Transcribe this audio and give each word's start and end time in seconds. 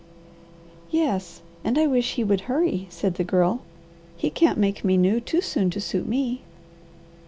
"Yes, 0.89 1.43
and 1.63 1.77
I 1.77 1.85
wish 1.85 2.15
he 2.15 2.23
would 2.23 2.41
hurry," 2.49 2.87
said 2.89 3.13
the 3.17 3.23
Girl. 3.23 3.61
"He 4.17 4.31
can't 4.31 4.57
make 4.57 4.83
me 4.83 4.97
new 4.97 5.19
too 5.21 5.41
soon 5.41 5.69
to 5.69 5.79
suit 5.79 6.07
me. 6.07 6.41